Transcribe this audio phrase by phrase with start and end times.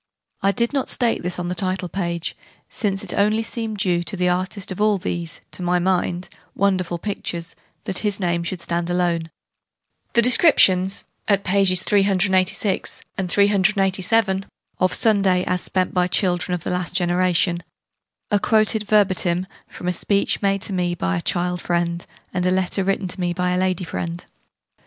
[0.41, 2.35] I did not state this on the title page,
[2.69, 3.21] since it seemed
[3.67, 8.19] only due, to the artist of all these (to my mind) wonderful pictures, that his
[8.19, 9.29] name should stand there alone.
[10.13, 11.79] The descriptions, at pp.
[11.83, 14.45] 386, 387,
[14.79, 17.61] of Sunday as spent by children of the last generation,
[18.31, 22.49] are quoted verbatim from a speech made to me by a child friend and a
[22.49, 24.25] letter written to me by a lady friend.